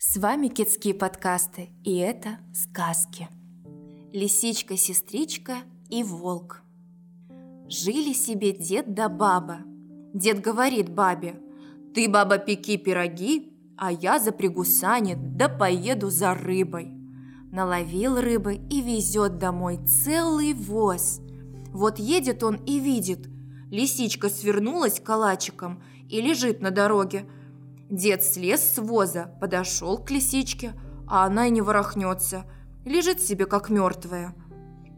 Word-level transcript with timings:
С 0.00 0.16
вами 0.16 0.46
Китские 0.46 0.94
подкасты, 0.94 1.70
и 1.82 1.96
это 1.96 2.38
сказки. 2.54 3.28
Лисичка, 4.12 4.76
сестричка 4.76 5.56
и 5.90 6.04
волк. 6.04 6.62
Жили 7.66 8.12
себе 8.12 8.52
дед 8.52 8.94
да 8.94 9.08
баба. 9.08 9.58
Дед 10.14 10.40
говорит 10.40 10.88
бабе, 10.88 11.40
«Ты, 11.96 12.08
баба, 12.08 12.38
пеки 12.38 12.76
пироги, 12.76 13.52
а 13.76 13.90
я 13.90 14.20
запрягу 14.20 14.64
сани, 14.64 15.16
да 15.18 15.48
поеду 15.48 16.10
за 16.10 16.32
рыбой». 16.32 16.92
Наловил 17.50 18.20
рыбы 18.20 18.54
и 18.70 18.80
везет 18.80 19.38
домой 19.38 19.80
целый 19.84 20.54
воз. 20.54 21.20
Вот 21.72 21.98
едет 21.98 22.44
он 22.44 22.54
и 22.66 22.78
видит, 22.78 23.26
лисичка 23.68 24.28
свернулась 24.28 25.00
калачиком 25.00 25.82
и 26.08 26.20
лежит 26.20 26.60
на 26.60 26.70
дороге– 26.70 27.28
Дед 27.90 28.22
слез 28.22 28.60
с 28.74 28.78
воза, 28.78 29.34
подошел 29.40 29.98
к 29.98 30.10
лисичке, 30.10 30.74
а 31.06 31.24
она 31.24 31.46
и 31.46 31.50
не 31.50 31.62
ворохнется, 31.62 32.44
лежит 32.84 33.20
себе 33.20 33.46
как 33.46 33.70
мертвая. 33.70 34.34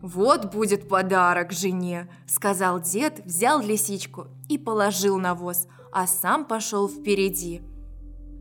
«Вот 0.02 0.52
будет 0.52 0.88
подарок 0.88 1.52
жене»,– 1.52 2.10
сказал 2.26 2.80
дед, 2.80 3.24
взял 3.24 3.60
лисичку 3.60 4.28
и 4.48 4.56
положил 4.56 5.18
на 5.18 5.34
воз, 5.34 5.68
а 5.92 6.06
сам 6.06 6.46
пошел 6.46 6.88
впереди. 6.88 7.60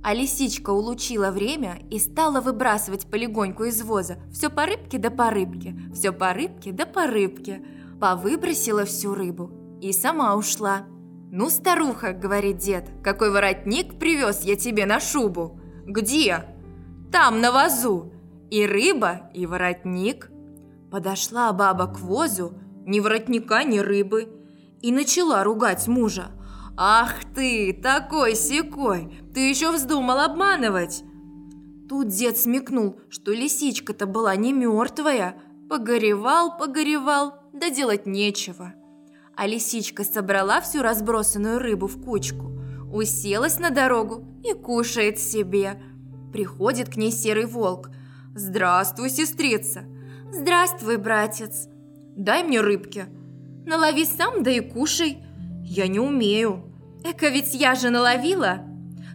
А 0.01 0.13
лисичка 0.13 0.69
улучила 0.69 1.29
время 1.29 1.81
и 1.89 1.99
стала 1.99 2.39
выбрасывать 2.39 3.11
полегоньку 3.11 3.65
из 3.65 3.81
воза 3.81 4.17
все 4.31 4.49
по 4.49 4.65
рыбке 4.65 4.97
да 4.97 5.09
по 5.09 5.29
рыбке, 5.29 5.77
все 5.93 6.13
по 6.13 6.33
рыбке 6.33 6.71
да 6.71 6.85
по 6.85 7.05
рыбке. 7.05 7.61
Повыбросила 7.99 8.85
всю 8.85 9.13
рыбу 9.13 9.51
и 9.81 9.91
сама 9.91 10.35
ушла. 10.35 10.85
«Ну, 11.31 11.49
старуха»,— 11.49 12.13
говорит 12.23 12.57
дед,— 12.57 12.89
«какой 13.03 13.29
воротник 13.29 13.99
привез 13.99 14.41
я 14.43 14.55
тебе 14.55 14.85
на 14.85 14.99
шубу?» 14.99 15.59
«Где?» 15.85 16.45
«Там, 17.11 17.39
на 17.39 17.51
вазу. 17.51 18.11
И 18.49 18.65
рыба, 18.65 19.29
и 19.33 19.45
воротник». 19.45 20.31
Подошла 20.89 21.53
баба 21.53 21.85
к 21.85 21.99
возу, 21.99 22.53
ни 22.85 22.99
воротника, 22.99 23.63
ни 23.63 23.77
рыбы, 23.77 24.29
и 24.81 24.91
начала 24.91 25.43
ругать 25.43 25.87
мужа. 25.87 26.31
«Ах 26.75 27.13
ты, 27.35 27.73
такой 27.73 28.35
секой! 28.35 29.21
Ты 29.33 29.49
еще 29.49 29.71
вздумал 29.71 30.19
обманывать!» 30.19 31.03
Тут 31.87 32.07
дед 32.07 32.37
смекнул, 32.37 32.99
что 33.09 33.33
лисичка-то 33.33 34.07
была 34.07 34.35
не 34.35 34.51
мертвая. 34.51 35.35
Погоревал, 35.69 36.57
погоревал, 36.57 37.35
да 37.53 37.69
делать 37.69 38.07
нечего 38.07 38.73
а 39.39 39.47
лисичка 39.47 40.03
собрала 40.03 40.59
всю 40.59 40.81
разбросанную 40.81 41.59
рыбу 41.59 41.87
в 41.87 42.03
кучку, 42.03 42.51
уселась 42.91 43.57
на 43.57 43.69
дорогу 43.69 44.27
и 44.43 44.51
кушает 44.51 45.17
себе. 45.17 45.81
Приходит 46.33 46.89
к 46.89 46.97
ней 46.97 47.09
серый 47.09 47.45
волк. 47.45 47.89
«Здравствуй, 48.35 49.09
сестрица!» 49.09 49.85
«Здравствуй, 50.33 50.97
братец!» 50.97 51.69
«Дай 52.17 52.43
мне 52.43 52.59
рыбки!» 52.59 53.05
«Налови 53.65 54.03
сам, 54.03 54.43
да 54.43 54.51
и 54.51 54.59
кушай!» 54.59 55.23
«Я 55.63 55.87
не 55.87 56.01
умею!» 56.01 56.73
«Эка 57.05 57.29
ведь 57.29 57.53
я 57.53 57.75
же 57.75 57.91
наловила!» 57.91 58.65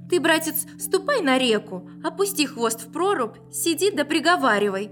«Ты, 0.08 0.20
братец, 0.20 0.64
ступай 0.78 1.20
на 1.20 1.36
реку, 1.36 1.90
опусти 2.02 2.46
хвост 2.46 2.80
в 2.80 2.90
прорубь, 2.90 3.36
сиди 3.52 3.90
да 3.90 4.06
приговаривай!» 4.06 4.90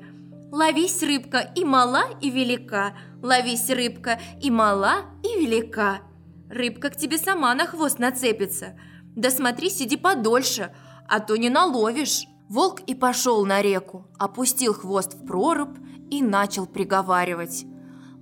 Ловись, 0.53 1.03
рыбка, 1.03 1.50
и 1.56 1.64
мала, 1.64 2.05
и 2.20 2.28
велика. 2.28 2.92
Ловись, 3.22 3.70
рыбка, 3.70 4.20
и 4.39 4.50
мала, 4.50 5.06
и 5.22 5.41
велика. 5.41 6.03
Рыбка 6.50 6.91
к 6.91 6.97
тебе 6.97 7.17
сама 7.17 7.55
на 7.55 7.67
хвост 7.67 7.98
нацепится. 7.98 8.78
Да 9.17 9.30
смотри, 9.30 9.70
сиди 9.70 9.97
подольше, 9.97 10.75
а 11.08 11.20
то 11.20 11.36
не 11.36 11.48
наловишь. 11.48 12.27
Волк 12.50 12.80
и 12.80 12.95
пошел 12.95 13.47
на 13.47 13.62
реку, 13.62 14.06
опустил 14.19 14.75
хвост 14.75 15.14
в 15.14 15.27
прорубь 15.27 15.78
и 16.11 16.23
начал 16.23 16.67
приговаривать. 16.67 17.64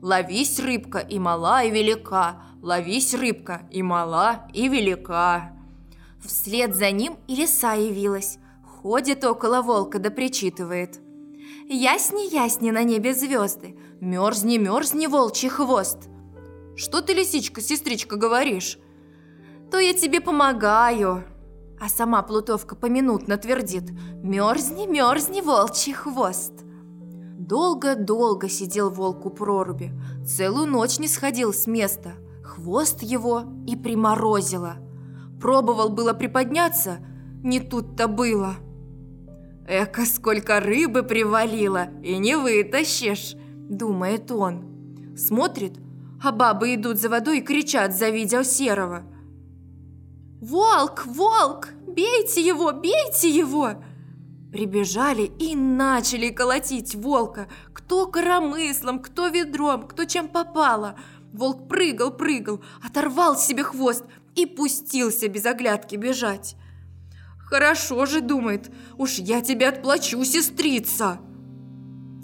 «Ловись, 0.00 0.60
рыбка, 0.60 0.98
и 0.98 1.18
мала, 1.18 1.64
и 1.64 1.70
велика! 1.70 2.42
Ловись, 2.62 3.12
рыбка, 3.12 3.68
и 3.72 3.82
мала, 3.82 4.46
и 4.54 4.68
велика!» 4.68 5.52
Вслед 6.24 6.76
за 6.76 6.92
ним 6.92 7.16
и 7.26 7.34
лиса 7.34 7.72
явилась. 7.72 8.38
Ходит 8.64 9.24
около 9.24 9.62
волка 9.62 9.98
да 9.98 10.10
причитывает– 10.10 11.00
Ясни, 11.72 12.26
ясни 12.34 12.72
на 12.72 12.82
небе 12.82 13.14
звезды, 13.14 13.76
мерзни, 14.00 14.58
мерзни, 14.58 15.06
волчий 15.06 15.48
хвост. 15.48 16.08
Что 16.74 17.00
ты, 17.00 17.12
лисичка, 17.14 17.60
сестричка, 17.60 18.16
говоришь? 18.16 18.76
То 19.70 19.78
я 19.78 19.94
тебе 19.94 20.20
помогаю. 20.20 21.22
А 21.80 21.88
сама 21.88 22.22
Плутовка 22.22 22.74
поминутно 22.74 23.36
твердит 23.36 23.92
«Мерзни, 24.20 24.86
мерзни, 24.86 25.42
волчий 25.42 25.92
хвост». 25.92 26.52
Долго-долго 27.38 28.48
сидел 28.48 28.90
волк 28.90 29.24
у 29.26 29.30
проруби, 29.30 29.92
целую 30.26 30.66
ночь 30.66 30.98
не 30.98 31.06
сходил 31.06 31.54
с 31.54 31.68
места. 31.68 32.14
Хвост 32.42 33.00
его 33.00 33.44
и 33.68 33.76
приморозило. 33.76 34.78
Пробовал 35.40 35.90
было 35.90 36.14
приподняться, 36.14 36.98
не 37.44 37.60
тут-то 37.60 38.08
было– 38.08 38.56
«Эка, 39.70 40.04
сколько 40.04 40.58
рыбы 40.58 41.04
привалило, 41.04 41.90
и 42.02 42.18
не 42.18 42.36
вытащишь!»– 42.36 43.36
думает 43.70 44.32
он. 44.32 45.14
Смотрит, 45.16 45.74
а 46.20 46.32
бабы 46.32 46.74
идут 46.74 46.98
за 46.98 47.08
водой 47.08 47.38
и 47.38 47.40
кричат, 47.40 47.96
завидя 47.96 48.42
серого. 48.42 49.04
«Волк! 50.40 51.06
Волк! 51.06 51.68
Бейте 51.86 52.44
его! 52.44 52.72
Бейте 52.72 53.30
его!» 53.30 53.80
Прибежали 54.50 55.30
и 55.38 55.54
начали 55.54 56.30
колотить 56.30 56.96
волка. 56.96 57.46
Кто 57.72 58.08
коромыслом, 58.08 58.98
кто 58.98 59.28
ведром, 59.28 59.86
кто 59.86 60.04
чем 60.04 60.26
попало. 60.26 60.98
Волк 61.32 61.68
прыгал, 61.68 62.10
прыгал, 62.10 62.60
оторвал 62.84 63.36
себе 63.36 63.62
хвост 63.62 64.04
и 64.34 64.46
пустился 64.46 65.28
без 65.28 65.46
оглядки 65.46 65.94
бежать. 65.94 66.56
Хорошо 67.50 68.06
же, 68.06 68.20
думает, 68.20 68.70
уж 68.96 69.18
я 69.18 69.40
тебе 69.40 69.68
отплачу, 69.68 70.22
сестрица. 70.22 71.18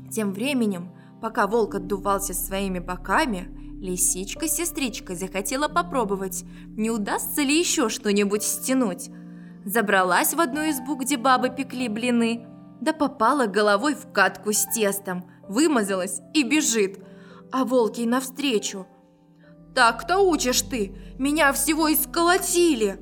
Тем 0.08 0.32
временем, 0.32 0.92
пока 1.20 1.48
волк 1.48 1.74
отдувался 1.74 2.32
своими 2.32 2.78
боками, 2.78 3.48
лисичка-сестричка 3.80 5.16
захотела 5.16 5.66
попробовать, 5.66 6.44
не 6.76 6.92
удастся 6.92 7.42
ли 7.42 7.58
еще 7.58 7.88
что-нибудь 7.88 8.44
стянуть. 8.44 9.10
Забралась 9.64 10.32
в 10.32 10.40
одну 10.40 10.60
избу, 10.70 10.94
где 10.94 11.16
бабы 11.16 11.50
пекли 11.50 11.88
блины, 11.88 12.46
да 12.80 12.92
попала 12.92 13.46
головой 13.46 13.94
в 13.94 14.12
катку 14.12 14.52
с 14.52 14.64
тестом, 14.72 15.28
вымазалась 15.48 16.20
и 16.34 16.44
бежит, 16.44 17.00
а 17.50 17.64
волк 17.64 17.98
ей 17.98 18.06
навстречу. 18.06 18.86
«Так-то 19.74 20.18
учишь 20.20 20.62
ты, 20.62 20.96
меня 21.18 21.52
всего 21.52 21.92
исколотили!» 21.92 23.00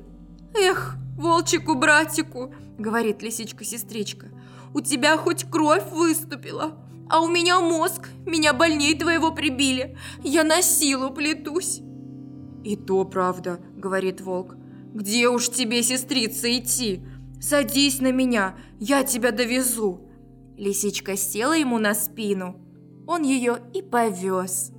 «Эх, 0.57 0.97
«Волчику-братику»,— 1.17 2.53
говорит 2.77 3.21
лисичка-сестричка, 3.21 4.27
«у 4.73 4.81
тебя 4.81 5.17
хоть 5.17 5.45
кровь 5.45 5.89
выступила, 5.91 6.77
а 7.09 7.21
у 7.21 7.29
меня 7.29 7.61
мозг, 7.61 8.09
меня 8.25 8.53
больней 8.53 8.97
твоего 8.97 9.31
прибили, 9.31 9.97
я 10.23 10.43
на 10.43 10.61
силу 10.61 11.11
плетусь». 11.11 11.81
«И 12.65 12.75
то 12.75 13.05
правда»,— 13.05 13.61
говорит 13.77 14.19
волк, 14.19 14.55
«где 14.93 15.29
уж 15.29 15.49
тебе, 15.49 15.83
сестрица, 15.83 16.51
идти? 16.57 17.01
Садись 17.39 18.01
на 18.01 18.11
меня, 18.11 18.55
я 18.79 19.03
тебя 19.03 19.31
довезу». 19.31 20.01
Лисичка 20.57 21.15
села 21.15 21.53
ему 21.53 21.77
на 21.77 21.93
спину, 21.93 22.57
он 23.07 23.23
ее 23.23 23.59
и 23.73 23.81
повез. 23.81 24.71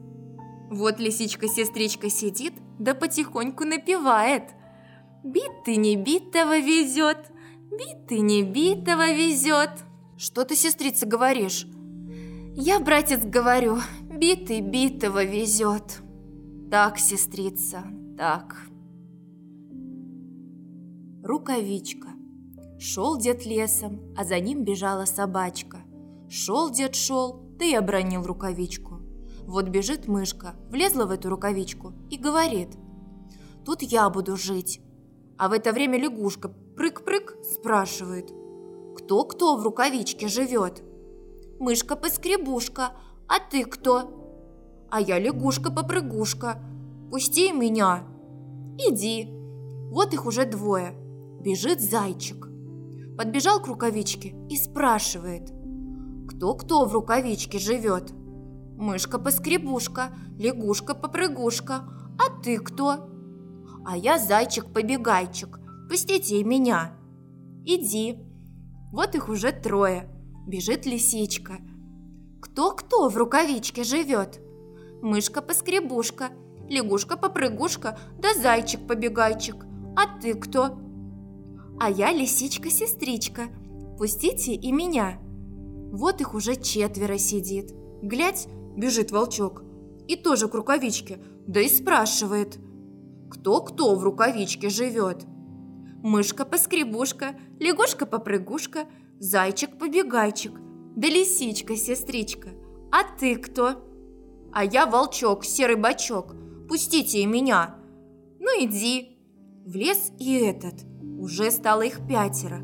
Вот 0.71 0.99
лисичка-сестричка 0.99 2.11
сидит, 2.11 2.55
да 2.79 2.93
потихоньку 2.95 3.65
напевает– 3.65 4.43
Битый 5.27 5.77
не 5.77 5.97
битого 5.97 6.61
везет, 6.61 7.33
битый 7.73 8.21
не 8.21 8.45
битого 8.45 9.13
везет. 9.13 9.71
Что 10.17 10.45
ты, 10.45 10.55
сестрица, 10.55 11.05
говоришь? 11.05 11.67
Я, 12.55 12.79
братец, 12.79 13.25
говорю, 13.25 13.79
битый 14.09 14.61
битого 14.61 15.25
везет. 15.25 16.01
Так, 16.71 17.01
сестрица, 17.01 17.83
так. 18.17 18.57
Рукавичка. 21.25 22.11
Шел 22.79 23.19
дед 23.19 23.45
лесом, 23.45 24.15
а 24.17 24.23
за 24.23 24.39
ним 24.39 24.63
бежала 24.63 25.07
собачка. 25.07 25.79
Шел 26.29 26.71
дед 26.71 26.95
шел, 26.95 27.41
да 27.59 27.65
и 27.65 27.75
обронил 27.75 28.23
рукавичку. 28.23 29.01
Вот 29.45 29.71
бежит 29.71 30.07
мышка, 30.07 30.55
влезла 30.71 31.05
в 31.07 31.11
эту 31.11 31.31
рукавичку 31.31 31.95
и 32.11 32.17
говорит, 32.17 32.77
«Тут 33.65 33.83
я 33.83 34.09
буду 34.09 34.37
жить, 34.37 34.81
а 35.39 35.49
в 35.49 35.53
это 35.53 35.73
время 35.73 35.99
лягушка 35.99 36.49
прыг-прыг 36.77 37.37
спрашивает. 37.43 38.33
Кто-кто 38.97 39.57
в 39.57 39.63
рукавичке 39.63 40.29
живет? 40.29 40.83
Мышка-поскребушка, 41.59 42.93
а 43.29 43.39
ты 43.39 43.65
кто? 43.65 44.87
А 44.91 45.01
я 45.01 45.19
лягушка-попрыгушка. 45.19 46.63
Пусти 47.11 47.53
меня. 47.53 48.05
Иди. 48.79 49.29
Вот 49.91 50.13
их 50.13 50.27
уже 50.27 50.45
двое. 50.45 50.93
Бежит 51.41 51.81
зайчик. 51.81 52.49
Подбежал 53.17 53.61
к 53.61 53.67
рукавичке 53.67 54.35
и 54.51 54.57
спрашивает. 54.57 55.53
Кто-кто 56.29 56.85
в 56.85 56.93
рукавичке 56.93 57.59
живет? 57.59 58.13
Мышка-поскребушка, 58.77 60.13
лягушка-попрыгушка. 60.39 61.89
А 62.19 62.43
ты 62.43 62.59
кто? 62.59 63.09
А 63.89 63.97
я 63.97 64.19
зайчик-побегайчик. 64.19 65.61
Пустите 65.89 66.43
меня. 66.43 66.97
Иди. 67.65 68.19
Вот 68.93 69.15
их 69.15 69.29
уже 69.29 69.53
трое. 69.53 70.11
Бежит 70.49 70.87
лисичка. 70.87 71.59
Кто-кто 72.43 73.09
в 73.09 73.17
рукавичке 73.17 73.85
живет? 73.85 74.41
Мышка-поскребушка, 75.03 76.31
лягушка-попрыгушка, 76.69 77.97
да 78.19 78.35
зайчик-побегайчик. 78.35 79.65
А 79.95 80.19
ты 80.21 80.35
кто? 80.35 80.81
А 81.79 81.89
я 81.89 82.13
лисичка-сестричка. 82.13 83.43
Пустите 83.99 84.53
и 84.53 84.73
меня. 84.73 85.21
Вот 85.93 86.21
их 86.21 86.35
уже 86.35 86.57
четверо 86.57 87.19
сидит. 87.19 87.73
Глядь, 88.03 88.49
бежит 88.77 89.13
волчок. 89.13 89.63
И 90.09 90.17
тоже 90.17 90.49
к 90.49 90.55
рукавичке, 90.55 91.21
да 91.47 91.61
и 91.61 91.69
спрашивает. 91.69 92.59
Кто-кто 93.31 93.95
в 93.95 94.05
рукавичке 94.05 94.69
живет? 94.69 95.25
Мышка-поскребушка, 96.03 97.37
лягушка-попрыгушка, 97.59 98.87
зайчик-побегайчик, 99.19 100.53
да 100.97 101.09
лисичка-сестричка. 101.09 102.51
А 102.93 103.03
ты 103.19 103.37
кто? 103.37 103.83
А 104.53 104.65
я 104.65 104.87
волчок, 104.87 105.45
серый 105.45 105.77
бачок. 105.77 106.35
Пустите 106.69 107.21
и 107.21 107.27
меня. 107.27 107.77
Ну 108.39 108.49
иди. 108.65 109.19
В 109.65 109.75
лес 109.75 110.13
и 110.19 110.39
этот. 110.39 110.85
Уже 111.19 111.51
стало 111.51 111.83
их 111.83 112.07
пятеро. 112.07 112.63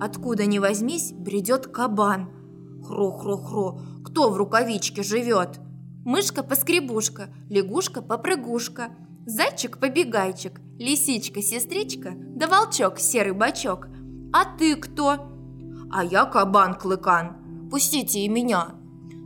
Откуда 0.00 0.46
ни 0.46 0.58
возьмись, 0.58 1.12
бредет 1.12 1.66
кабан– 1.66 2.30
Хро-хро-хро, 2.82 3.78
кто 4.04 4.30
в 4.30 4.36
рукавичке 4.36 5.02
живет? 5.02 5.60
Мышка-поскребушка, 6.04 7.28
лягушка-попрыгушка, 7.50 8.90
зайчик-побегайчик, 9.30 10.60
лисичка-сестричка, 10.78 12.12
да 12.16 12.46
волчок-серый 12.46 13.32
бачок. 13.32 13.88
А 14.32 14.44
ты 14.56 14.76
кто? 14.76 15.28
А 15.92 16.04
я 16.04 16.24
кабан-клыкан. 16.24 17.68
Пустите 17.70 18.20
и 18.20 18.28
меня. 18.28 18.74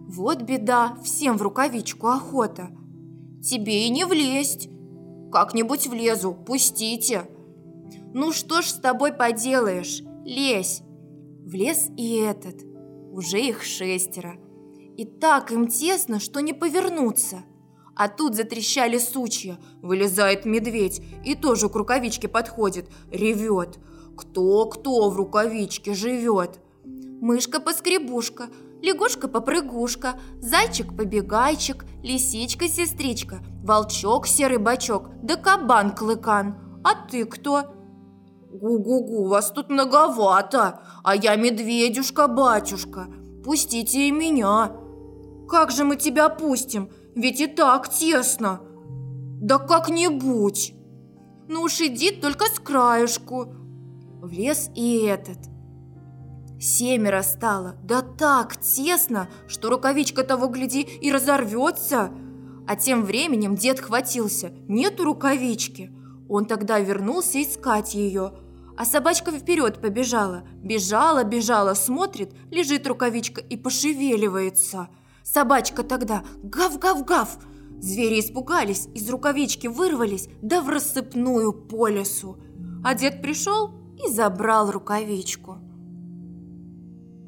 Вот 0.08 0.42
беда, 0.42 0.96
всем 1.02 1.36
в 1.36 1.42
рукавичку 1.42 2.08
охота. 2.08 2.68
Тебе 3.42 3.86
и 3.86 3.90
не 3.90 4.04
влезть. 4.04 4.68
Как-нибудь 5.32 5.86
влезу, 5.86 6.34
пустите. 6.34 7.28
Ну 8.12 8.32
что 8.32 8.62
ж 8.62 8.66
с 8.66 8.74
тобой 8.74 9.12
поделаешь, 9.12 10.02
лезь. 10.24 10.82
Влез 11.44 11.90
и 11.96 12.16
этот– 12.16 12.62
уже 13.14 13.40
их 13.40 13.62
шестеро. 13.62 14.36
И 14.96 15.04
так 15.04 15.52
им 15.52 15.68
тесно, 15.68 16.18
что 16.18 16.40
не 16.40 16.52
повернуться. 16.52 17.44
А 17.96 18.08
тут 18.08 18.34
затрещали 18.34 18.98
сучья, 18.98 19.58
вылезает 19.82 20.44
медведь 20.44 21.02
и 21.24 21.34
тоже 21.34 21.68
к 21.68 21.76
рукавичке 21.76 22.28
подходит, 22.28 22.88
ревет. 23.10 23.78
Кто-кто 24.16 25.10
в 25.10 25.16
рукавичке 25.16 25.94
живет? 25.94 26.58
Мышка-поскребушка, 26.84 28.48
лягушка-попрыгушка, 28.82 30.20
зайчик-побегайчик, 30.40 31.84
лисичка-сестричка, 32.02 33.40
волчок-серый 33.62 34.58
бачок, 34.58 35.10
да 35.22 35.36
кабан-клыкан. 35.36 36.56
А 36.84 37.08
ты 37.08 37.24
кто? 37.24 37.74
«Гу-гу-гу, 38.54 39.26
вас 39.26 39.50
тут 39.50 39.68
многовато, 39.68 40.80
а 41.02 41.16
я 41.16 41.34
медведюшка-батюшка. 41.34 43.08
Пустите 43.44 44.06
и 44.06 44.12
меня». 44.12 44.70
«Как 45.48 45.72
же 45.72 45.82
мы 45.82 45.96
тебя 45.96 46.28
пустим? 46.28 46.88
Ведь 47.14 47.40
и 47.40 47.46
так 47.46 47.88
тесно». 47.88 48.60
«Да 49.40 49.58
как-нибудь». 49.58 50.74
«Ну 51.48 51.62
уж 51.62 51.80
иди 51.80 52.10
только 52.10 52.46
с 52.46 52.58
краешку». 52.58 53.54
Влез 54.22 54.70
и 54.74 55.04
этот. 55.04 55.38
Семеро 56.58 57.22
стало, 57.22 57.76
да 57.82 58.00
так 58.00 58.56
тесно, 58.56 59.28
что 59.46 59.68
рукавичка 59.68 60.24
того 60.24 60.48
гляди 60.48 60.80
и 60.80 61.12
разорвется. 61.12 62.10
А 62.66 62.76
тем 62.76 63.04
временем 63.04 63.54
дед 63.54 63.80
хватился, 63.80 64.50
нету 64.66 65.04
рукавички. 65.04 65.92
Он 66.26 66.46
тогда 66.46 66.78
вернулся 66.78 67.42
искать 67.42 67.94
ее, 67.94 68.32
а 68.78 68.86
собачка 68.86 69.30
вперед 69.30 69.82
побежала. 69.82 70.44
Бежала, 70.62 71.22
бежала, 71.24 71.74
смотрит, 71.74 72.32
лежит 72.50 72.86
рукавичка 72.86 73.42
и 73.42 73.58
пошевеливается. 73.58 74.88
Собачка 75.34 75.82
тогда 75.82 76.22
гав-гав-гав. 76.44 77.38
Звери 77.80 78.20
испугались, 78.20 78.86
из 78.94 79.10
рукавички 79.10 79.66
вырвались, 79.66 80.28
да 80.42 80.62
в 80.62 80.68
рассыпную 80.68 81.52
по 81.52 81.88
лесу. 81.88 82.38
А 82.84 82.94
дед 82.94 83.20
пришел 83.20 83.72
и 83.98 84.08
забрал 84.12 84.70
рукавичку. 84.70 85.58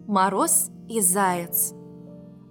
Мороз 0.06 0.70
и 0.88 1.00
заяц 1.00 1.74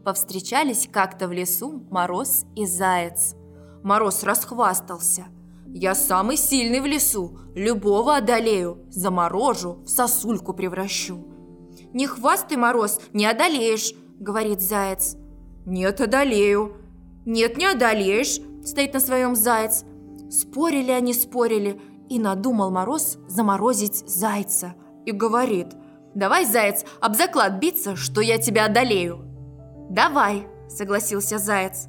Повстречались 0.04 0.90
как-то 0.92 1.30
в 1.30 1.31
лесу 1.31 1.88
Мороз 1.90 2.46
и 2.57 2.66
заяц. 2.66 3.36
Мороз 3.81 4.24
расхвастался. 4.24 5.28
Я 5.68 5.96
самый 5.96 6.36
сильный 6.36 6.81
в 6.81 6.86
лесу, 6.86 7.40
любого 7.56 8.18
одолею, 8.18 8.86
заморожу, 8.90 9.75
в 9.86 9.88
сосульку 9.88 10.54
превращу. 10.54 11.25
Не 11.94 12.07
хвастай, 12.07 12.57
Мороз, 12.57 13.00
не 13.13 13.25
одолеешь, 13.25 13.94
говорит 14.19 14.60
заяц. 14.60 15.16
Нет, 15.65 16.01
одолею. 16.01 16.77
Нет, 17.25 17.57
не 17.57 17.65
одолеешь, 17.65 18.39
стоит 18.63 18.94
на 18.94 19.00
своем 19.00 19.35
заяц. 19.35 19.83
Спорили 20.29 20.91
они, 20.91 21.13
спорили, 21.13 21.81
и 22.09 22.19
надумал 22.19 22.71
Мороз 22.71 23.17
заморозить 23.27 24.07
зайца. 24.07 24.75
И 25.06 25.12
говорит, 25.12 25.67
давай, 26.13 26.45
заяц, 26.45 26.83
об 27.01 27.15
заклад 27.15 27.59
биться, 27.59 27.95
что 27.95 28.21
я 28.21 28.38
тебя 28.38 28.65
одолею. 28.65 29.19
Давай, 29.89 30.47
согласился 30.69 31.38
заяц. 31.38 31.88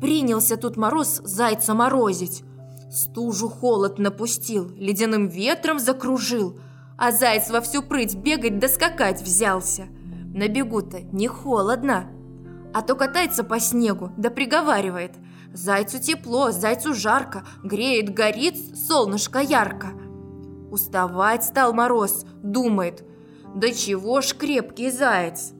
Принялся 0.00 0.56
тут 0.56 0.76
Мороз 0.76 1.20
зайца 1.24 1.74
морозить. 1.74 2.42
Стужу 2.90 3.48
холод 3.48 3.98
напустил, 3.98 4.70
ледяным 4.76 5.28
ветром 5.28 5.78
закружил, 5.78 6.58
а 6.96 7.12
заяц 7.12 7.50
во 7.50 7.60
всю 7.60 7.82
прыть 7.82 8.16
бегать 8.16 8.58
да 8.58 8.68
скакать 8.68 9.20
взялся. 9.20 9.86
На 10.34 10.48
бегу-то 10.48 11.00
не 11.00 11.28
холодно, 11.28 12.10
а 12.74 12.82
то 12.82 12.94
катается 12.94 13.44
по 13.44 13.60
снегу 13.60 14.12
да 14.16 14.30
приговаривает. 14.30 15.12
Зайцу 15.52 15.98
тепло, 15.98 16.50
зайцу 16.50 16.94
жарко, 16.94 17.44
греет, 17.64 18.12
горит 18.12 18.56
солнышко 18.76 19.40
ярко. 19.40 19.88
Уставать 20.70 21.44
стал 21.44 21.72
мороз, 21.72 22.26
думает, 22.42 23.04
да 23.54 23.70
чего 23.72 24.20
ж 24.20 24.34
крепкий 24.34 24.90
заяц. 24.90 25.52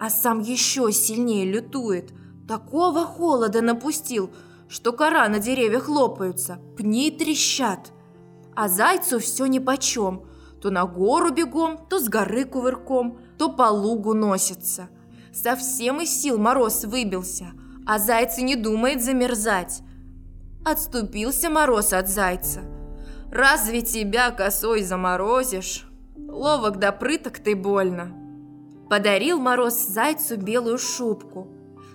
А 0.00 0.10
сам 0.10 0.40
еще 0.40 0.90
сильнее 0.92 1.44
лютует, 1.44 2.12
такого 2.48 3.04
холода 3.04 3.60
напустил– 3.60 4.30
что 4.68 4.92
кора 4.92 5.28
на 5.28 5.38
деревьях 5.38 5.88
лопаются, 5.88 6.58
пни 6.76 7.10
трещат. 7.10 7.92
А 8.56 8.68
зайцу 8.68 9.18
все 9.18 9.46
нипочем. 9.46 10.26
То 10.60 10.70
на 10.70 10.84
гору 10.86 11.30
бегом, 11.30 11.86
то 11.88 12.00
с 12.00 12.08
горы 12.08 12.44
кувырком, 12.44 13.20
то 13.38 13.52
по 13.52 13.70
лугу 13.70 14.14
носится. 14.14 14.88
Совсем 15.34 16.00
из 16.00 16.10
сил 16.10 16.38
мороз 16.38 16.84
выбился, 16.84 17.54
а 17.84 17.98
зайцы 17.98 18.42
не 18.42 18.54
думает 18.54 19.02
замерзать. 19.02 19.82
Отступился 20.64 21.50
мороз 21.50 21.92
от 21.92 22.08
зайца. 22.08 22.60
Разве 23.32 23.82
тебя 23.82 24.30
косой 24.30 24.84
заморозишь? 24.84 25.88
Ловок 26.16 26.78
да 26.78 26.92
прыток 26.92 27.40
ты 27.40 27.56
больно. 27.56 28.14
Подарил 28.88 29.40
мороз 29.40 29.74
зайцу 29.74 30.36
белую 30.36 30.78
шубку. 30.78 31.48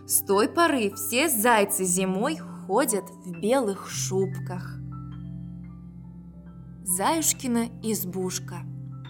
С 0.05 0.19
той 0.19 0.49
поры 0.49 0.93
все 0.95 1.29
зайцы 1.29 1.85
зимой 1.85 2.37
ходят 2.67 3.05
в 3.23 3.39
белых 3.39 3.89
шубках. 3.89 4.79
Заюшкина 6.83 7.69
избушка. 7.83 8.57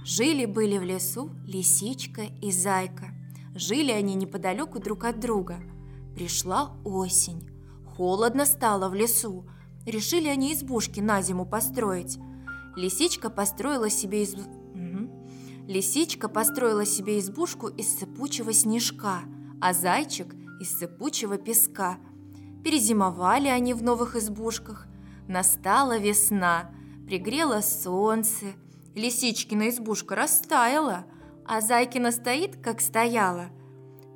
Жили-были 0.05 0.77
в 0.77 0.83
лесу 0.83 1.31
лисичка 1.47 2.21
и 2.41 2.51
зайка. 2.51 3.18
Жили 3.55 3.91
они 3.91 4.15
неподалеку 4.15 4.79
друг 4.79 5.05
от 5.05 5.19
друга. 5.19 5.59
Пришла 6.15 6.75
осень. 6.83 7.49
Холодно 7.85 8.45
стало 8.45 8.89
в 8.89 8.95
лесу. 8.95 9.45
Решили 9.85 10.27
они 10.27 10.53
избушки 10.53 10.99
на 10.99 11.21
зиму 11.21 11.45
построить. 11.45 12.17
Лисичка 12.75 13.29
построила 13.29 13.89
себе 13.89 14.23
из... 14.23 14.35
Лисичка 15.67 16.29
построила 16.29 16.85
себе 16.85 17.19
избушку 17.19 17.67
из 17.67 17.99
сыпучего 17.99 18.53
снежка, 18.53 19.21
а 19.61 19.73
зайчик– 19.73 20.33
из 20.59 20.77
сыпучего 20.77 21.37
песка– 21.37 21.97
Перезимовали 22.63 23.47
они 23.47 23.73
в 23.73 23.83
новых 23.83 24.15
избушках. 24.15 24.87
Настала 25.27 25.97
весна, 25.97 26.71
пригрело 27.07 27.61
солнце, 27.61 28.53
Лисичкина 28.95 29.69
избушка 29.69 30.15
растаяла, 30.15 31.05
а 31.49 31.61
Зайкина 31.61 32.11
стоит, 32.11 32.57
как 32.57 32.79
стояла. 32.79 33.49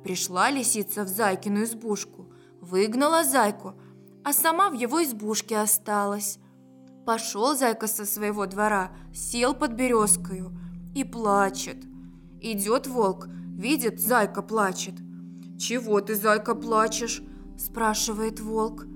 Пришла 0.04 0.52
лисица 0.52 1.02
в 1.02 1.08
Зайкину 1.08 1.64
избушку, 1.64 2.28
выгнала 2.60 3.24
Зайку, 3.24 3.74
а 4.22 4.32
сама 4.32 4.70
в 4.70 4.74
его 4.74 5.02
избушке 5.02 5.58
осталась. 5.58 6.38
Пошел 7.04 7.56
Зайка 7.56 7.88
со 7.88 8.06
своего 8.06 8.46
двора, 8.46 8.92
сел 9.12 9.52
под 9.52 9.72
березкою 9.72 10.56
и 10.94 11.02
плачет. 11.02 11.84
Идет 12.40 12.86
волк, 12.86 13.26
видит, 13.26 14.00
Зайка 14.00 14.40
плачет. 14.40 14.94
«Чего 15.58 16.00
ты, 16.00 16.14
Зайка, 16.14 16.54
плачешь?»– 16.54 17.20
спрашивает 17.58 18.38
волк. 18.38 18.86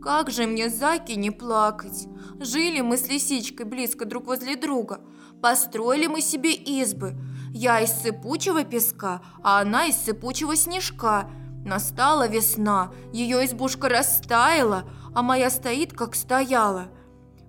Как 0.00 0.30
же 0.30 0.46
мне, 0.46 0.70
Заки, 0.70 1.12
не 1.12 1.32
плакать? 1.32 2.06
Жили 2.38 2.80
мы 2.80 2.96
с 2.96 3.08
лисичкой 3.08 3.66
близко 3.66 4.04
друг 4.04 4.26
возле 4.26 4.54
друга. 4.54 5.00
Построили 5.42 6.06
мы 6.06 6.20
себе 6.20 6.52
избы. 6.52 7.16
Я 7.58 7.80
из 7.80 7.90
сыпучего 8.02 8.64
песка, 8.64 9.22
а 9.42 9.62
она 9.62 9.86
из 9.86 9.96
сыпучего 9.96 10.54
снежка. 10.56 11.30
Настала 11.64 12.28
весна, 12.28 12.92
ее 13.14 13.46
избушка 13.46 13.88
растаяла, 13.88 14.84
а 15.14 15.22
моя 15.22 15.48
стоит, 15.48 15.94
как 15.94 16.14
стояла. 16.14 16.88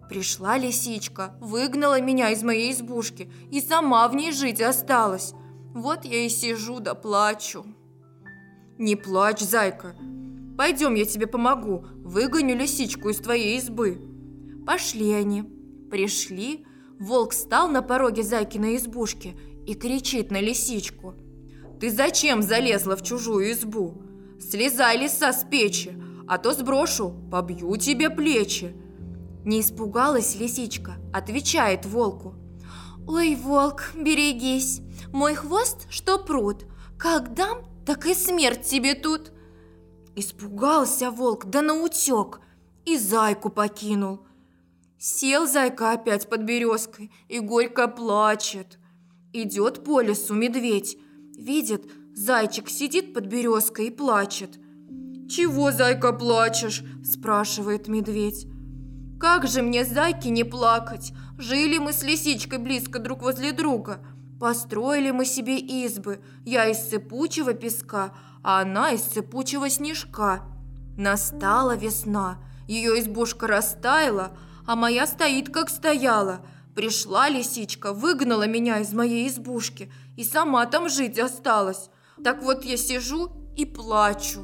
Пришла 0.08 0.58
лисичка, 0.58 1.36
выгнала 1.42 2.00
меня 2.00 2.30
из 2.30 2.42
моей 2.42 2.72
избушки 2.72 3.30
и 3.52 3.60
сама 3.60 4.08
в 4.08 4.16
ней 4.16 4.32
жить 4.32 4.62
осталась. 4.62 5.34
Вот 5.74 6.06
я 6.06 6.26
и 6.26 6.30
сижу 6.30 6.80
да 6.80 6.94
плачу. 6.94 7.66
Не 8.78 8.96
плачь, 8.96 9.42
зайка, 9.42 9.94
Пойдем, 10.58 10.96
я 10.96 11.04
тебе 11.04 11.28
помогу, 11.28 11.86
выгоню 11.98 12.56
лисичку 12.56 13.10
из 13.10 13.18
твоей 13.18 13.58
избы». 13.58 14.02
Пошли 14.66 15.12
они. 15.12 15.44
Пришли, 15.92 16.66
волк 16.98 17.34
стал 17.34 17.68
на 17.68 17.82
пороге 17.82 18.24
Зайкиной 18.24 18.78
избушки 18.78 19.36
и 19.68 19.76
кричит 19.76 20.32
на 20.32 20.40
лисичку. 20.40 21.14
«Ты 21.80 21.92
зачем 21.92 22.42
залезла 22.42 22.96
в 22.96 23.04
чужую 23.04 23.52
избу? 23.52 24.02
Слезай, 24.40 24.98
лиса, 24.98 25.34
с 25.34 25.44
печи, 25.44 25.92
а 26.28 26.38
то 26.38 26.54
сброшу, 26.54 27.14
побью 27.30 27.76
тебе 27.76 28.10
плечи». 28.10 28.76
Не 29.46 29.62
испугалась 29.62 30.36
лисичка, 30.40 30.96
отвечает 31.14 31.86
волку. 31.86 32.34
«Ой, 33.08 33.36
волк, 33.36 33.92
берегись, 33.96 34.82
мой 35.14 35.36
хвост, 35.36 35.88
что 35.90 36.18
пруд, 36.18 36.66
как 36.98 37.34
дам, 37.34 37.64
так 37.86 38.06
и 38.08 38.14
смерть 38.14 38.64
тебе 38.64 38.96
тут». 38.96 39.32
Испугался 40.16 41.12
волк, 41.12 41.46
да 41.46 41.62
наутек, 41.62 42.40
и 42.86 42.98
зайку 42.98 43.50
покинул. 43.50 44.26
Сел 44.98 45.46
зайка 45.46 45.92
опять 45.92 46.28
под 46.28 46.42
березкой 46.42 47.12
и 47.28 47.40
горько 47.40 47.88
плачет. 47.88 48.80
Идет 49.40 49.84
по 49.84 50.02
лесу 50.02 50.34
медведь, 50.34 50.98
видит, 51.38 51.86
зайчик 52.16 52.70
сидит 52.70 53.14
под 53.14 53.28
березкой 53.28 53.86
и 53.86 53.92
плачет. 53.92 54.58
«Чего, 55.30 55.72
зайка, 55.72 56.12
плачешь?»– 56.12 56.84
спрашивает 57.06 57.88
медведь. 57.88 58.48
«Как 59.20 59.46
же 59.48 59.62
мне, 59.62 59.86
зайки, 59.86 60.28
не 60.30 60.44
плакать? 60.44 61.14
Жили 61.38 61.78
мы 61.78 61.94
с 61.94 62.02
лисичкой 62.02 62.58
близко 62.58 62.98
друг 62.98 63.22
возле 63.22 63.52
друга. 63.52 64.00
Построили 64.40 65.12
мы 65.12 65.24
себе 65.24 65.60
избы, 65.60 66.20
я 66.44 66.68
из 66.68 66.90
сыпучего 66.90 67.54
песка, 67.54 68.14
а 68.42 68.62
она 68.62 68.90
из 68.90 69.04
сыпучего 69.04 69.70
снежка. 69.70 70.42
Настала 70.98 71.76
весна, 71.76 72.40
ее 72.68 73.00
избушка 73.00 73.46
растаяла, 73.46 74.32
а 74.66 74.76
моя 74.76 75.06
стоит, 75.06 75.54
как 75.54 75.70
стояла. 75.70 76.42
Пришла 76.78 77.28
лисичка, 77.28 77.92
выгнала 77.92 78.46
меня 78.46 78.78
из 78.78 78.94
моей 78.94 79.28
избушки 79.28 79.92
и 80.16 80.24
сама 80.24 80.64
там 80.68 80.90
жить 80.90 81.18
осталась. 81.18 81.90
Так 82.24 82.44
вот 82.44 82.64
я 82.66 82.78
сижу 82.78 83.32
и 83.56 83.66
плачу. 83.66 84.42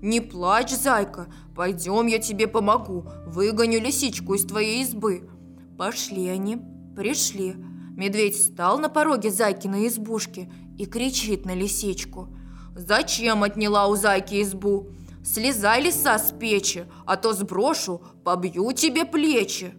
Не 0.00 0.22
плачь, 0.22 0.70
зайка, 0.70 1.30
пойдем, 1.54 2.06
я 2.06 2.18
тебе 2.18 2.46
помогу, 2.46 3.06
выгоню 3.26 3.78
лисичку 3.78 4.32
из 4.32 4.46
твоей 4.46 4.84
избы. 4.84 5.28
Пошли 5.76 6.28
они, 6.28 6.56
пришли. 6.96 7.56
Медведь 7.94 8.36
встал 8.36 8.78
на 8.78 8.88
пороге 8.88 9.30
Зайкиной 9.30 9.88
избушки 9.88 10.50
и 10.78 10.86
кричит 10.86 11.44
на 11.44 11.54
лисичку. 11.54 12.34
«Зачем 12.74 13.42
отняла 13.42 13.88
у 13.88 13.96
Зайки 13.96 14.40
избу? 14.40 14.88
Слезай, 15.22 15.82
лиса, 15.82 16.18
с 16.18 16.32
печи, 16.32 16.86
а 17.04 17.18
то 17.18 17.34
сброшу, 17.34 18.00
побью 18.24 18.72
тебе 18.72 19.04
плечи!» 19.04 19.74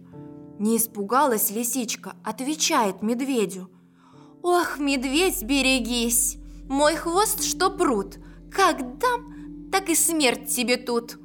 Не 0.58 0.76
испугалась 0.76 1.50
лисичка, 1.50 2.16
отвечает 2.24 3.02
медведю. 3.02 3.70
«Ох, 4.42 4.78
медведь, 4.78 5.42
берегись! 5.42 6.36
Мой 6.68 6.96
хвост, 6.96 7.42
что 7.42 7.70
пруд, 7.70 8.18
как 8.50 8.98
дам, 8.98 9.70
так 9.70 9.88
и 9.88 9.94
смерть 9.94 10.48
тебе 10.48 10.76
тут!» 10.76 11.18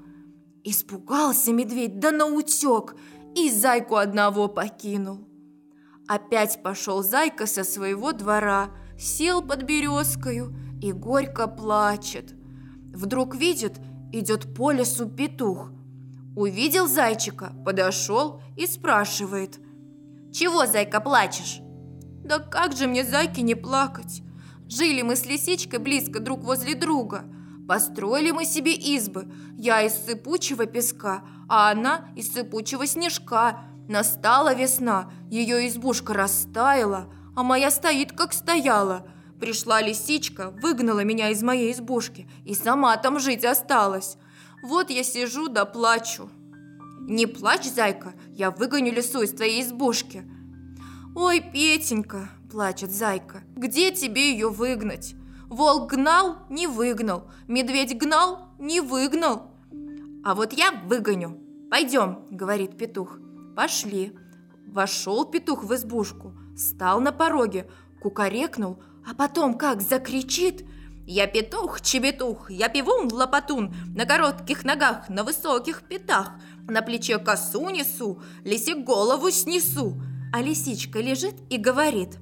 Испугался 0.64 1.52
медведь, 1.52 2.00
да 2.00 2.12
наутек, 2.12 2.96
и 3.36 3.50
зайку 3.50 3.96
одного 3.96 4.48
покинул. 4.48 5.28
Опять 6.08 6.62
пошел 6.64 7.02
зайка 7.02 7.48
со 7.48 7.64
своего 7.64 8.14
двора, 8.14 8.70
сел 8.98 9.42
под 9.42 9.64
березкою 9.64 10.54
и 10.82 10.92
горько 10.92 11.48
плачет. 11.48 12.36
Вдруг 12.94 13.36
видит, 13.36 13.80
идет 14.12 14.54
по 14.54 14.72
лесу 14.72 15.08
петух. 15.10 15.72
Увидел 16.36 16.88
зайчика, 16.88 17.54
подошел 17.64 18.42
и 18.58 18.66
спрашивает. 18.66 19.60
«Чего, 20.32 20.66
зайка, 20.66 21.00
плачешь?» 21.00 21.60
«Да 22.24 22.40
как 22.40 22.76
же 22.76 22.88
мне, 22.88 23.04
зайки, 23.04 23.42
не 23.42 23.54
плакать? 23.54 24.24
Жили 24.68 25.04
мы 25.04 25.16
с 25.16 25.26
лисичкой 25.26 25.80
близко 25.80 26.20
друг 26.20 26.44
возле 26.44 26.74
друга. 26.74 27.26
Построили 27.68 28.32
мы 28.32 28.46
себе 28.46 28.74
избы. 28.74 29.32
Я 29.58 29.84
из 29.84 29.94
сыпучего 29.94 30.66
песка, 30.66 31.24
а 31.48 31.70
она 31.70 32.10
из 32.16 32.34
сыпучего 32.34 32.88
снежка. 32.88 33.60
Настала 33.88 34.56
весна, 34.56 35.12
ее 35.30 35.68
избушка 35.68 36.14
растаяла, 36.14 37.14
а 37.36 37.44
моя 37.44 37.70
стоит, 37.70 38.14
как 38.14 38.34
стояла. 38.34 39.06
Пришла 39.40 39.82
лисичка, 39.82 40.52
выгнала 40.52 41.04
меня 41.04 41.30
из 41.30 41.44
моей 41.44 41.74
избушки 41.74 42.28
и 42.46 42.56
сама 42.56 42.96
там 42.98 43.20
жить 43.20 43.44
осталась. 43.44 44.18
Вот 44.64 44.90
я 44.90 45.04
сижу 45.04 45.50
да 45.50 45.66
плачу. 45.66 46.30
Не 47.02 47.26
плачь, 47.26 47.70
зайка, 47.70 48.14
я 48.32 48.50
выгоню 48.50 48.94
лису 48.94 49.22
из 49.22 49.34
твоей 49.34 49.62
избушки. 49.62 50.24
Ой, 51.16 51.42
Петенька, 51.42 52.30
плачет 52.50 52.90
зайка, 52.90 53.44
где 53.58 53.92
тебе 53.92 54.32
ее 54.32 54.48
выгнать? 54.48 55.16
Волк 55.50 55.92
гнал, 55.92 56.38
не 56.50 56.68
выгнал, 56.68 57.30
медведь 57.50 57.98
гнал, 57.98 58.54
не 58.58 58.80
выгнал. 58.80 59.52
А 60.24 60.34
вот 60.34 60.54
я 60.54 60.72
выгоню. 60.86 61.38
Пойдем, 61.70 62.20
говорит 62.32 62.78
петух. 62.78 63.20
Пошли. 63.58 64.18
Вошел 64.66 65.26
петух 65.26 65.66
в 65.66 65.76
избушку, 65.76 66.32
стал 66.56 67.02
на 67.02 67.12
пороге, 67.12 67.70
кукарекнул, 68.02 68.82
а 69.06 69.14
потом 69.14 69.58
как 69.58 69.82
закричит 69.82 70.66
«Я 71.06 71.28
петух, 71.28 71.82
чебетух, 71.82 72.50
я 72.50 72.70
пивун, 72.70 73.12
лопатун, 73.12 73.74
на 73.94 74.06
коротких 74.06 74.64
ногах, 74.64 75.10
на 75.10 75.24
высоких 75.24 75.84
пятах, 75.84 76.32
на 76.68 76.82
плече 76.82 77.18
косу 77.18 77.70
несу, 77.70 78.22
лисе 78.46 78.76
голову 78.76 79.30
снесу». 79.30 80.02
А 80.32 80.42
лисичка 80.42 81.00
лежит 81.00 81.36
и 81.50 81.58
говорит 81.58 82.18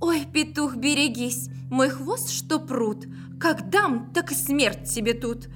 «Ой, 0.00 0.24
петух, 0.24 0.76
берегись, 0.76 1.48
мой 1.70 1.90
хвост 1.90 2.30
что 2.30 2.58
пруд, 2.58 3.04
как 3.38 3.68
дам, 3.68 4.12
так 4.14 4.32
и 4.32 4.34
смерть 4.34 4.88
тебе 4.88 5.12
тут». 5.12 5.48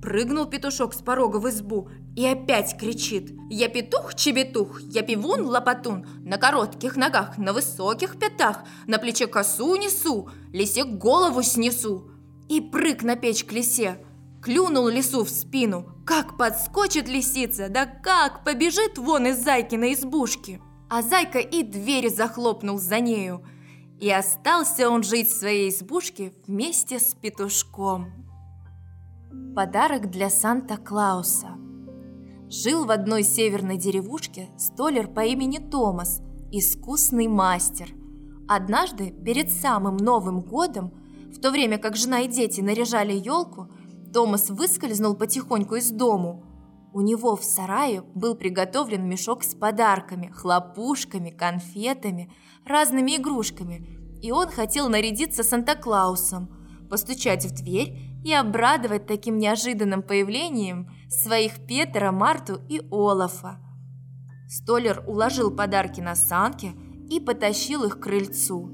Прыгнул 0.00 0.46
петушок 0.46 0.94
с 0.94 1.02
порога 1.02 1.36
в 1.36 1.50
избу 1.50 1.90
и 2.16 2.24
опять 2.24 2.78
кричит 2.78 3.32
«Я 3.50 3.68
петух-чебетух, 3.68 4.80
я 4.82 5.02
пивун-лопатун, 5.02 6.06
на 6.20 6.38
коротких 6.38 6.96
ногах, 6.96 7.36
на 7.36 7.52
высоких 7.52 8.18
пятах, 8.18 8.64
на 8.86 8.98
плече 8.98 9.26
косу 9.26 9.74
несу, 9.76 10.30
лисе 10.52 10.84
голову 10.84 11.42
снесу». 11.42 12.10
И 12.50 12.60
прыг 12.60 13.04
на 13.04 13.14
печь 13.14 13.44
к 13.44 13.52
лисе, 13.52 14.04
клюнул 14.42 14.88
лису 14.88 15.22
в 15.22 15.30
спину. 15.30 15.86
Как 16.04 16.36
подскочит 16.36 17.08
лисица, 17.08 17.68
да 17.68 17.86
как 17.86 18.42
побежит 18.44 18.98
вон 18.98 19.28
из 19.28 19.38
зайкиной 19.38 19.94
избушки. 19.94 20.60
А 20.88 21.02
зайка 21.02 21.38
и 21.38 21.62
двери 21.62 22.08
захлопнул 22.08 22.76
за 22.78 22.98
нею. 22.98 23.44
И 24.00 24.10
остался 24.10 24.90
он 24.90 25.04
жить 25.04 25.28
в 25.28 25.38
своей 25.38 25.70
избушке 25.70 26.32
вместе 26.48 26.98
с 26.98 27.14
петушком. 27.14 28.10
Подарок 29.54 30.10
для 30.10 30.28
Санта-Клауса. 30.28 31.56
Жил 32.48 32.84
в 32.84 32.90
одной 32.90 33.22
северной 33.22 33.76
деревушке 33.76 34.48
столер 34.58 35.06
по 35.06 35.20
имени 35.20 35.58
Томас, 35.58 36.20
искусный 36.50 37.28
мастер. 37.28 37.90
Однажды, 38.48 39.12
перед 39.24 39.52
самым 39.52 39.96
Новым 39.98 40.40
годом, 40.40 40.99
в 41.32 41.40
то 41.40 41.50
время 41.50 41.78
как 41.78 41.96
жена 41.96 42.20
и 42.20 42.28
дети 42.28 42.60
наряжали 42.60 43.12
елку, 43.12 43.70
Томас 44.12 44.50
выскользнул 44.50 45.14
потихоньку 45.14 45.76
из 45.76 45.90
дому. 45.90 46.44
У 46.92 47.00
него 47.00 47.36
в 47.36 47.44
сарае 47.44 48.02
был 48.14 48.34
приготовлен 48.34 49.08
мешок 49.08 49.44
с 49.44 49.54
подарками, 49.54 50.28
хлопушками, 50.34 51.30
конфетами, 51.30 52.32
разными 52.66 53.16
игрушками, 53.16 53.86
и 54.20 54.32
он 54.32 54.48
хотел 54.48 54.88
нарядиться 54.88 55.44
Санта-Клаусом, 55.44 56.50
постучать 56.90 57.44
в 57.44 57.54
дверь 57.54 57.96
и 58.24 58.34
обрадовать 58.34 59.06
таким 59.06 59.38
неожиданным 59.38 60.02
появлением 60.02 60.90
своих 61.08 61.64
Петера, 61.66 62.10
Марту 62.10 62.60
и 62.68 62.82
Олафа. 62.90 63.60
Столер 64.48 65.04
уложил 65.06 65.52
подарки 65.52 66.00
на 66.00 66.16
санки 66.16 66.72
и 67.08 67.20
потащил 67.20 67.84
их 67.84 67.98
к 67.98 68.02
крыльцу. 68.02 68.68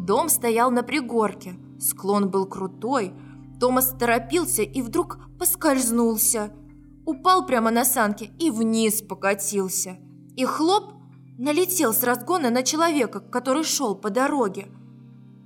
Дом 0.00 0.28
стоял 0.28 0.70
на 0.70 0.84
пригорке, 0.84 1.56
склон 1.82 2.30
был 2.30 2.46
крутой, 2.46 3.12
Томас 3.60 3.94
торопился 3.98 4.62
и 4.62 4.80
вдруг 4.82 5.18
поскользнулся– 5.38 6.52
упал 7.04 7.46
прямо 7.46 7.70
на 7.70 7.84
санки 7.84 8.30
и 8.38 8.50
вниз 8.50 9.02
покатился. 9.02 9.98
И 10.36 10.44
хлоп 10.44 10.94
налетел 11.38 11.92
с 11.92 12.02
разгона 12.02 12.50
на 12.50 12.62
человека, 12.62 13.20
который 13.20 13.64
шел 13.64 13.94
по 13.94 14.10
дороге. 14.10 14.68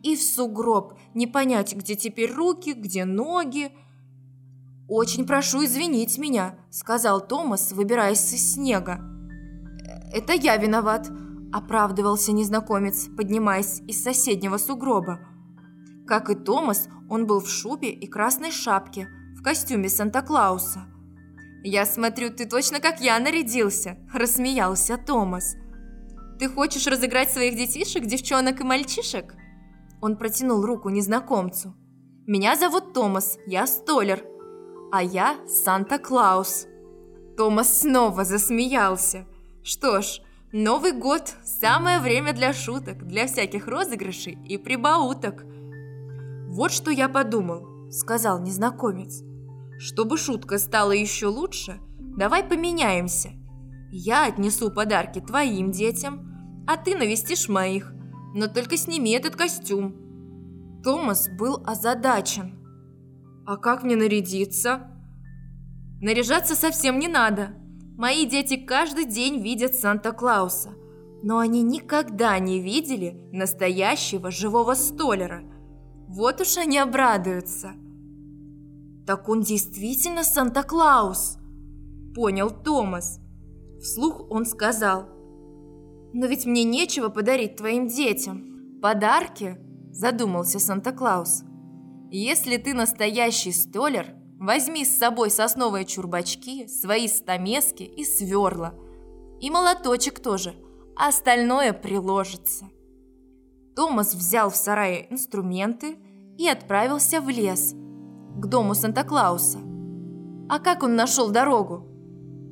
И 0.03 0.15
в 0.17 0.23
сугроб, 0.23 0.95
не 1.15 1.27
понять, 1.27 1.75
где 1.75 1.97
теперь 1.97 2.33
руки, 2.33 2.73
где 2.73 3.05
ноги. 3.05 3.73
«Очень 4.89 5.27
прошу 5.27 5.65
извинить 5.65 6.17
меня»,— 6.17 6.55
сказал 6.71 7.27
Томас, 7.27 7.73
выбираясь 7.73 8.33
из 8.33 8.53
снега. 8.53 9.01
«Это 10.13 10.33
я 10.35 10.57
виноват»,— 10.57 11.11
оправдывался 11.53 12.31
незнакомец, 12.31 13.09
поднимаясь 13.17 13.81
из 13.89 14.01
соседнего 14.01 14.59
сугроба. 14.59 15.19
Как 16.07 16.31
и 16.31 16.37
Томас, 16.37 16.89
он 17.11 17.27
был 17.27 17.41
в 17.41 17.49
шубе 17.49 17.91
и 17.91 18.07
красной 18.07 18.53
шапке, 18.53 19.09
в 19.37 19.43
костюме 19.43 19.89
Санта-Клауса. 19.89 20.87
«Я 21.65 21.85
смотрю, 21.85 22.31
ты 22.31 22.47
точно 22.47 22.79
как 22.79 23.01
я 23.01 23.19
нарядился»,– 23.19 23.99
рассмеялся 24.15 24.99
Томас. 24.99 25.57
«Ты 26.39 26.49
хочешь 26.49 26.87
разыграть 26.87 27.33
своих 27.33 27.57
детишек, 27.57 28.07
девчонок 28.07 28.61
и 28.61 28.65
мальчишек?» 28.65 29.35
Он 30.01 30.17
протянул 30.17 30.65
руку 30.65 30.91
незнакомцу. 30.91 31.75
«Меня 32.27 32.55
зовут 32.55 32.93
Томас, 32.93 33.37
я 33.47 33.67
столер, 33.67 34.25
а 34.93 35.03
я 35.03 35.37
Санта-Клаус». 35.49 36.69
Томас 37.37 37.81
снова 37.81 38.25
засмеялся. 38.25 39.27
«Что 39.65 40.03
ж, 40.03 40.21
Новый 40.53 40.93
год– 40.93 41.35
самое 41.45 41.99
время 41.99 42.33
для 42.33 42.53
шуток, 42.53 43.05
для 43.09 43.27
всяких 43.27 43.67
розыгрышей 43.67 44.39
и 44.47 44.57
прибауток». 44.57 45.56
«Вот 46.57 46.73
что 46.73 46.91
я 46.91 47.11
подумал»,– 47.11 47.91
сказал 47.91 48.41
незнакомец. 48.41 49.23
Чтобы 49.79 50.17
шутка 50.17 50.57
стала 50.57 50.93
еще 50.93 51.27
лучше, 51.27 51.79
давай 51.99 52.43
поменяемся. 52.45 53.33
Я 53.91 54.25
отнесу 54.25 54.71
подарки 54.71 55.21
твоим 55.21 55.71
детям, 55.71 56.65
а 56.67 56.79
ты 56.79 56.97
навестишь 56.97 57.51
моих. 57.51 57.93
Но 58.35 58.49
только 58.49 58.79
сними 58.79 59.11
этот 59.11 59.37
костюм. 59.37 60.81
Томас 60.83 61.29
был 61.29 61.63
озадачен. 61.67 62.59
А 63.45 63.59
как 63.59 63.83
мне 63.83 63.95
нарядиться? 63.95 64.89
Наряжаться 66.01 66.55
совсем 66.55 66.99
не 66.99 67.09
надо. 67.09 67.51
Мои 67.99 68.25
дети 68.25 68.57
каждый 68.57 69.05
день 69.05 69.43
видят 69.43 69.75
Санта-Клауса, 69.75 70.71
но 71.23 71.37
они 71.37 71.63
никогда 71.63 72.39
не 72.39 72.63
видели 72.63 73.29
настоящего 73.31 74.31
живого 74.31 74.73
столера. 74.73 75.43
Вот 76.09 76.41
уж 76.41 76.57
они 76.57 76.79
обрадуются– 76.79 77.73
«Так 79.07 79.29
он 79.29 79.43
действительно 79.43 80.25
Санта-Клаус!» 80.25 81.39
Понял 82.15 82.51
Томас. 82.51 83.21
Вслух 83.81 84.29
он 84.31 84.45
сказал. 84.45 85.09
«Но 86.13 86.27
ведь 86.27 86.45
мне 86.45 86.65
нечего 86.65 87.09
подарить 87.09 87.57
твоим 87.57 87.87
детям. 87.87 88.81
Подарки?» 88.83 89.59
Задумался 89.93 90.59
Санта-Клаус. 90.59 91.45
«Если 92.11 92.57
ты 92.57 92.75
настоящий 92.75 93.53
столер, 93.53 94.17
возьми 94.41 94.85
с 94.85 94.99
собой 94.99 95.31
сосновые 95.31 95.85
чурбачки, 95.85 96.67
свои 96.67 97.07
стамески 97.07 97.85
и 97.85 98.05
сверла. 98.05 98.75
И 99.41 99.51
молоточек 99.51 100.19
тоже, 100.19 100.55
а 100.97 101.09
остальное 101.09 101.73
приложится». 101.73 102.69
Томас 103.77 104.15
взял 104.15 104.51
в 104.51 104.57
сарае 104.57 105.07
инструменты 105.13 105.99
и 106.39 106.49
отправился 106.49 107.21
в 107.21 107.29
лес– 107.29 107.75
к 108.37 108.47
дому 108.47 108.75
Санта-Клауса. 108.75 109.59
А 110.49 110.59
как 110.59 110.83
он 110.83 110.95
нашел 110.95 111.31
дорогу? 111.31 111.87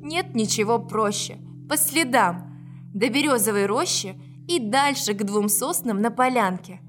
Нет 0.01 0.35
ничего 0.35 0.79
проще. 0.79 1.37
По 1.69 1.77
следам. 1.77 2.53
До 2.93 3.09
березовой 3.09 3.65
рощи 3.65 4.15
и 4.47 4.59
дальше 4.59 5.13
к 5.13 5.23
двум 5.23 5.47
соснам 5.47 6.01
на 6.01 6.11
полянке. 6.11 6.79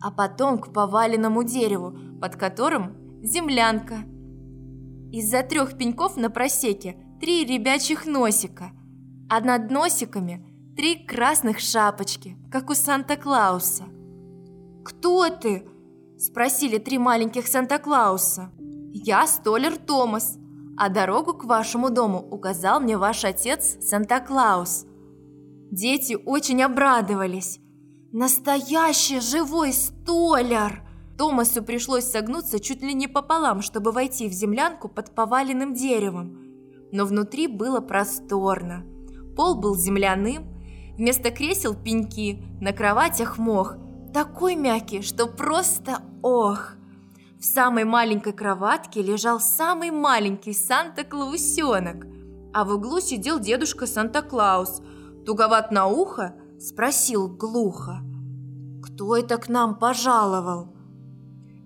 А 0.00 0.10
потом 0.10 0.58
к 0.58 0.72
поваленному 0.72 1.42
дереву, 1.42 1.96
под 2.20 2.36
которым 2.36 2.96
землянка. 3.22 4.04
Из-за 5.12 5.42
трех 5.42 5.76
пеньков 5.76 6.16
на 6.16 6.30
просеке 6.30 6.96
три 7.20 7.44
ребячих 7.44 8.06
носика, 8.06 8.70
а 9.28 9.40
над 9.40 9.70
носиками 9.70 10.46
три 10.78 10.94
красных 10.94 11.58
шапочки, 11.58 12.36
как 12.52 12.70
у 12.70 12.74
Санта-Клауса. 12.74 13.86
«Кто 14.84 15.28
ты?» 15.28 15.66
Спросили 16.16 16.78
три 16.78 16.98
маленьких 16.98 17.48
Санта-Клауса. 17.48 18.52
«Я 18.92 19.26
столер 19.26 19.76
Томас, 19.76 20.38
а 20.76 20.88
дорогу 20.88 21.34
к 21.34 21.46
вашему 21.46 21.90
дому 21.90 22.20
указал 22.30 22.78
мне 22.78 22.96
ваш 22.96 23.24
отец 23.24 23.76
Санта-Клаус». 23.80 24.86
Дети 25.72 26.16
очень 26.24 26.62
обрадовались. 26.62 27.58
«Настоящий 28.12 29.18
живой 29.18 29.72
столер!» 29.72 30.84
Томасу 31.18 31.64
пришлось 31.64 32.04
согнуться 32.04 32.60
чуть 32.60 32.82
ли 32.82 32.94
не 32.94 33.08
пополам, 33.08 33.62
чтобы 33.62 33.90
войти 33.90 34.28
в 34.28 34.32
землянку 34.32 34.88
под 34.88 35.12
поваленным 35.12 35.74
деревом. 35.74 36.38
Но 36.92 37.04
внутри 37.04 37.48
было 37.48 37.80
просторно. 37.80 38.84
Пол 39.34 39.56
был 39.56 39.74
земляным, 39.74 40.57
вместо 40.98 41.30
кресел 41.30 41.74
пеньки, 41.74 42.42
на 42.60 42.72
кроватях 42.72 43.38
мох– 43.38 43.76
такой 44.12 44.56
мягкий, 44.56 45.02
что 45.02 45.26
просто 45.26 46.02
ох! 46.22 46.72
В 47.38 47.44
самой 47.44 47.84
маленькой 47.84 48.32
кроватке 48.32 49.00
лежал 49.00 49.38
самый 49.38 49.92
маленький 49.92 50.52
Санта-Клаусенок, 50.52 52.04
а 52.52 52.64
в 52.64 52.74
углу 52.74 53.00
сидел 53.00 53.38
дедушка 53.38 53.86
Санта-Клаус. 53.86 54.82
Туговат 55.24 55.70
на 55.70 55.86
ухо 55.86 56.34
спросил 56.58 57.28
глухо. 57.28 58.00
«Кто 58.82 59.16
это 59.16 59.36
к 59.36 59.48
нам 59.48 59.78
пожаловал?» 59.78 60.74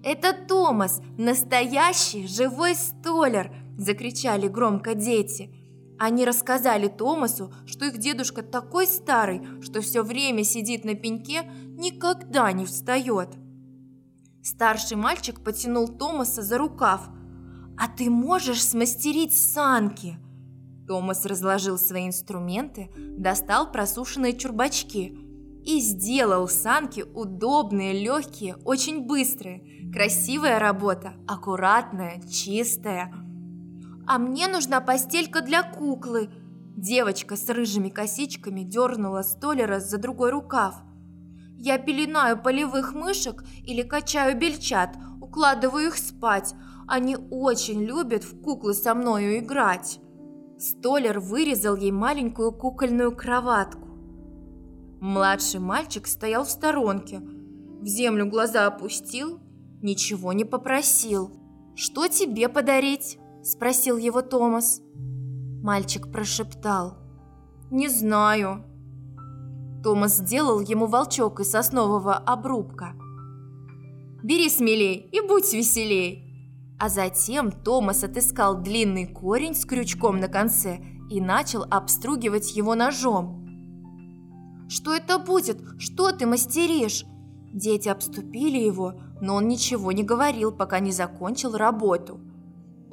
«Это 0.05 0.35
Томас, 0.35 1.01
настоящий 1.17 2.27
живой 2.27 2.75
столер!»– 2.75 3.51
закричали 3.79 4.49
громко 4.49 4.95
дети– 4.95 5.55
они 6.03 6.25
рассказали 6.25 6.89
Томасу, 6.89 7.55
что 7.65 7.85
их 7.85 7.99
дедушка 7.99 8.43
такой 8.43 8.89
старый, 8.89 9.41
что 9.63 9.81
все 9.81 10.03
время 10.03 10.43
сидит 10.43 10.85
на 10.85 10.97
пеньке, 10.97 11.45
никогда 11.79 12.51
не 12.51 12.65
встает. 12.67 13.29
Старший 14.43 14.97
мальчик 14.97 15.45
потянул 15.45 15.87
Томаса 15.87 16.43
за 16.43 16.59
рукав. 16.59 17.09
«А 17.79 17.87
ты 17.87 18.11
можешь 18.11 18.65
смастерить 18.65 19.39
санки?» 19.39 20.19
Томас 20.89 21.25
разложил 21.25 21.79
свои 21.79 22.09
инструменты, 22.09 22.91
достал 22.97 23.71
просушенные 23.71 24.37
чурбачки 24.37 25.17
и 25.65 25.79
сделал 25.79 26.49
санки 26.49 27.05
удобные, 27.15 27.93
легкие, 27.93 28.57
очень 28.65 29.07
быстрые. 29.07 29.93
Красивая 29.93 30.59
работа, 30.59 31.15
аккуратная, 31.29 32.21
чистая– 32.29 33.15
а 34.13 34.19
мне 34.19 34.47
нужна 34.47 34.83
постелька 34.83 35.41
для 35.41 35.63
куклы. 35.63 36.29
Девочка 36.77 37.35
с 37.35 37.49
рыжими 37.49 37.89
косичками 37.89 38.61
дернула 38.61 39.23
столера 39.23 39.81
за 39.81 39.97
другой 39.97 40.31
рукав. 40.33 40.83
Я 41.57 41.79
пеленаю 41.79 42.37
полевых 42.37 42.93
мышек 42.93 43.43
или 43.65 43.81
качаю 43.81 44.39
бельчат, 44.39 44.99
укладываю 45.23 45.87
их 45.87 45.97
спать. 45.97 46.55
Они 46.87 47.17
очень 47.31 47.83
любят 47.83 48.23
в 48.23 48.43
куклы 48.43 48.75
со 48.75 48.95
мною 48.95 49.39
играть. 49.39 49.99
Столер 50.59 51.19
вырезал 51.19 51.77
ей 51.77 51.91
маленькую 51.91 52.53
кукольную 52.53 53.17
кроватку. 53.17 53.89
Младший 55.01 55.61
мальчик 55.61 56.07
стоял 56.07 56.45
в 56.45 56.51
сторонке, 56.51 57.21
в 57.81 57.87
землю 57.87 58.27
глаза 58.27 58.67
опустил, 58.67 59.41
ничего 59.81 60.35
не 60.35 60.45
попросил. 60.45 61.31
«Что 61.75 62.09
тебе 62.09 62.51
подарить?»– 62.51 63.19
спросил 63.43 63.97
его 63.97 64.23
Томас. 64.23 64.81
Мальчик 65.63 66.11
прошептал. 66.11 66.97
«Не 67.71 67.89
знаю». 67.89 68.65
Томас 69.83 70.19
сделал 70.19 70.61
ему 70.61 70.87
волчок 70.87 71.41
из 71.41 71.51
соснового 71.51 72.15
обрубка. 72.15 72.95
«Бери 74.23 74.49
смелей 74.49 75.09
и 75.13 75.21
будь 75.21 75.53
веселей!» 75.53 76.29
А 76.79 76.89
затем 76.89 77.51
Томас 77.51 78.05
отыскал 78.05 78.61
длинный 78.61 79.07
корень 79.07 79.55
с 79.55 79.65
крючком 79.65 80.21
на 80.21 80.29
конце 80.29 80.81
и 81.11 81.21
начал 81.21 81.65
обстругивать 81.71 82.57
его 82.57 82.75
ножом. 82.75 83.47
«Что 84.69 84.95
это 84.95 85.19
будет? 85.19 85.61
Что 85.79 86.13
ты 86.13 86.27
мастеришь?» 86.27 87.05
Дети 87.53 87.89
обступили 87.89 88.59
его, 88.59 88.95
но 89.21 89.35
он 89.35 89.47
ничего 89.47 89.93
не 89.93 90.03
говорил, 90.03 90.53
пока 90.53 90.81
не 90.81 90.91
закончил 90.91 91.57
работу. 91.57 92.21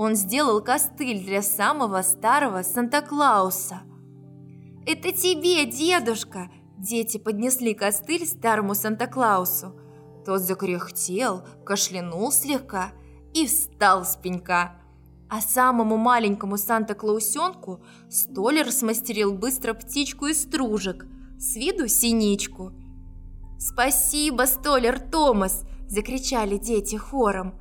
Он 0.01 0.15
сделал 0.15 0.61
костыль 0.63 1.25
для 1.25 1.41
самого 1.41 2.03
старого 2.03 2.63
Санта-Клауса. 2.63 3.81
«Это 4.85 5.11
тебе, 5.11 5.65
дедушка!» 5.65 6.49
Дети 6.77 7.17
поднесли 7.17 7.73
костыль 7.73 8.25
старому 8.25 8.75
Санта-Клаусу. 8.75 9.77
Тот 10.25 10.39
закряхтел, 10.39 11.43
кашлянул 11.65 12.31
слегка 12.31 12.93
и 13.33 13.45
встал 13.45 14.05
с 14.05 14.15
пенька. 14.15 14.77
А 15.29 15.41
самому 15.41 15.97
маленькому 15.97 16.57
Санта-Клаусенку 16.57 17.83
столер 18.09 18.71
смастерил 18.71 19.33
быстро 19.33 19.73
птичку 19.73 20.27
из 20.27 20.43
стружек, 20.43 21.07
с 21.37 21.57
виду 21.57 21.89
синичку. 21.89 22.71
«Спасибо, 23.59 24.43
столер 24.43 24.97
Томас!»– 24.97 25.65
закричали 25.89 26.57
дети 26.57 26.95
хором. 26.95 27.59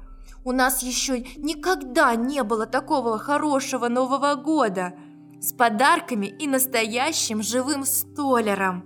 «У 0.48 0.52
нас 0.52 0.82
еще 0.82 1.20
никогда 1.36 2.14
не 2.14 2.42
было 2.42 2.64
такого 2.64 3.18
хорошего 3.18 3.88
Нового 3.88 4.34
года!» 4.34 4.94
с 5.42 5.52
подарками 5.52 6.24
и 6.24 6.48
настоящим 6.48 7.42
живым 7.42 7.84
столером. 7.84 8.82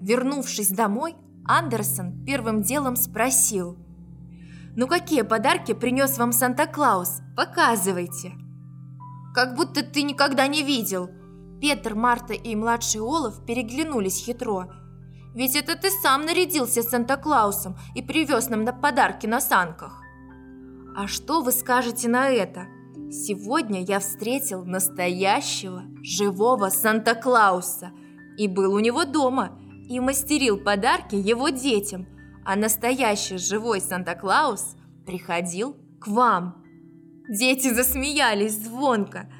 Вернувшись 0.00 0.68
домой, 0.68 1.16
Андерсон 1.44 2.24
первым 2.24 2.62
делом 2.62 2.94
спросил. 2.94 3.76
«Ну 4.76 4.86
какие 4.86 5.22
подарки 5.22 5.74
принес 5.74 6.18
вам 6.18 6.30
Санта-Клаус? 6.30 7.20
Показывайте!» 7.36 8.34
«Как 9.34 9.56
будто 9.56 9.82
ты 9.82 10.02
никогда 10.02 10.46
не 10.46 10.62
видел!» 10.62 11.10
Петр, 11.60 11.96
Марта 11.96 12.32
и 12.32 12.54
младший 12.54 13.00
Олаф 13.00 13.44
переглянулись 13.44 14.24
хитро. 14.24 14.68
«Ведь 15.34 15.56
это 15.56 15.74
ты 15.74 15.90
сам 15.90 16.24
нарядился 16.24 16.84
Санта-Клаусом 16.84 17.76
и 17.96 18.02
привез 18.02 18.48
нам 18.50 18.62
на 18.62 18.72
подарки 18.72 19.26
на 19.26 19.40
санках!» 19.40 20.05
«А 20.96 21.06
что 21.06 21.42
вы 21.42 21.52
скажете 21.52 22.08
на 22.08 22.28
это?» 22.30 22.66
Сегодня 23.10 23.84
я 23.84 24.00
встретил 24.00 24.64
настоящего, 24.64 25.84
живого 26.02 26.70
Санта-Клауса 26.70 27.92
и 28.36 28.48
был 28.48 28.74
у 28.74 28.80
него 28.80 29.04
дома– 29.04 29.60
и 29.88 30.00
мастерил 30.00 30.58
подарки 30.58 31.14
его 31.14 31.48
детям, 31.48 32.06
а 32.44 32.56
настоящий 32.56 33.38
живой 33.38 33.80
Санта-Клаус 33.80 34.76
приходил 35.04 35.76
к 36.00 36.08
вам. 36.08 36.64
Дети 37.28 37.72
засмеялись 37.72 38.56
звонко. 38.56 39.30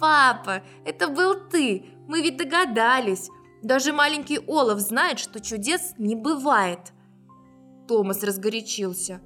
«Папа, 0.00 0.62
это 0.84 1.08
был 1.08 1.34
ты! 1.48 1.84
Мы 2.08 2.22
ведь 2.22 2.36
догадались! 2.36 3.30
Даже 3.62 3.92
маленький 3.92 4.40
Олаф 4.48 4.80
знает, 4.80 5.18
что 5.18 5.40
чудес 5.40 5.94
не 5.98 6.16
бывает!» 6.16 6.92
Томас 7.86 8.22
разгорячился. 8.22 9.20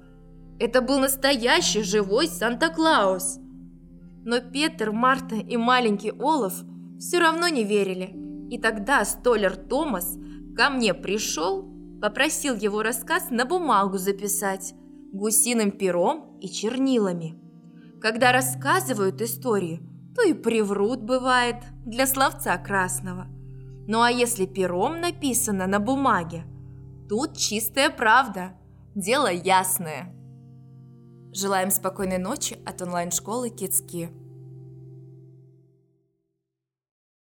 «Это 0.59 0.81
был 0.81 0.99
настоящий 0.99 1.83
живой 1.83 2.27
Санта-Клаус!» 2.27 3.39
Но 4.23 4.41
Петр, 4.41 4.91
Марта 4.91 5.35
и 5.35 5.55
маленький 5.55 6.11
Олаф 6.11 6.63
все 6.99 7.19
равно 7.19 7.47
не 7.47 7.63
верили. 7.63 8.13
И 8.49 8.59
тогда 8.59 9.05
столер 9.05 9.55
Томас 9.55 10.17
ко 10.55 10.69
мне 10.69 10.93
пришел, 10.93 11.63
попросил 12.01 12.55
его 12.55 12.81
рассказ 12.81 13.29
на 13.29 13.45
бумагу 13.45 13.97
записать, 13.97 14.73
гусиным 15.13 15.71
пером 15.71 16.37
и 16.39 16.49
чернилами. 16.49 17.39
Когда 18.01 18.31
рассказывают 18.31 19.21
историю, 19.21 19.79
то 20.15 20.23
и 20.23 20.33
приврут 20.33 21.01
бывает 21.01 21.57
для 21.85 22.07
словца 22.07 22.57
красного. 22.57 23.27
Ну 23.87 24.01
а 24.01 24.11
если 24.11 24.45
пером 24.45 24.99
написано 24.99 25.67
на 25.67 25.79
бумаге, 25.79 26.43
тут 27.07 27.37
чистая 27.37 27.89
правда, 27.89 28.53
дело 28.95 29.31
ясное. 29.31 30.13
Желаем 31.37 31.69
спокойной 31.69 32.17
ночи 32.17 32.57
от 32.65 32.81
онлайн-школы 32.81 33.51
Кицки. 33.51 34.09